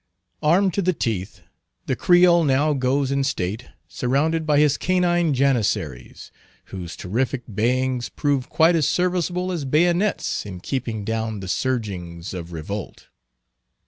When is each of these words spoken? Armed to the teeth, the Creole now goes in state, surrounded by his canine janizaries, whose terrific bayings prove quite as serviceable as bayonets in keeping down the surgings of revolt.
Armed 0.41 0.73
to 0.73 0.81
the 0.81 0.93
teeth, 0.93 1.41
the 1.85 1.95
Creole 1.95 2.43
now 2.43 2.73
goes 2.73 3.11
in 3.11 3.23
state, 3.23 3.67
surrounded 3.87 4.47
by 4.47 4.57
his 4.57 4.75
canine 4.75 5.31
janizaries, 5.35 6.31
whose 6.65 6.95
terrific 6.95 7.43
bayings 7.45 8.09
prove 8.09 8.49
quite 8.49 8.75
as 8.75 8.87
serviceable 8.87 9.51
as 9.51 9.63
bayonets 9.63 10.43
in 10.43 10.59
keeping 10.59 11.05
down 11.05 11.39
the 11.39 11.47
surgings 11.47 12.33
of 12.33 12.51
revolt. 12.51 13.09